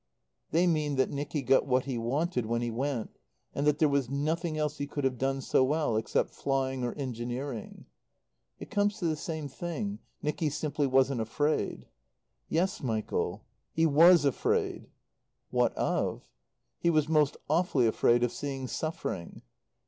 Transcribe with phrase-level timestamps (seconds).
[0.49, 3.19] "They mean that Nicky got what he wanted when he went,
[3.53, 6.93] and that there was nothing else he could have done so well, except flying, or
[6.93, 7.85] engineering."
[8.57, 11.87] "It comes to the same thing, Nicky simply wasn't afraid."
[12.49, 13.43] "Yes, Michael,
[13.73, 14.89] he was afraid."
[15.51, 16.23] "What of?"
[16.79, 19.43] "He was most awfully afraid of seeing suffering."